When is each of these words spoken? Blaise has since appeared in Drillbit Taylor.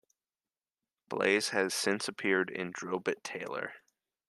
Blaise 1.09 1.49
has 1.49 1.75
since 1.75 2.07
appeared 2.07 2.49
in 2.49 2.73
Drillbit 2.73 3.21
Taylor. 3.21 3.73